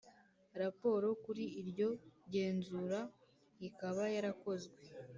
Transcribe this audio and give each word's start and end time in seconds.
Raporo 0.61 1.07
kuri 1.23 1.43
iryo 1.61 1.89
genzura 2.33 2.99
ikaba 3.67 4.03
yarakozwe 4.15 4.79